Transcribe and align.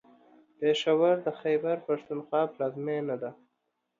پېښور 0.59 1.15
د 1.25 1.27
خیبر 1.41 1.77
پښتونخوا 1.87 2.41
پلازمېنه 2.53 3.15
ده. 3.21 3.31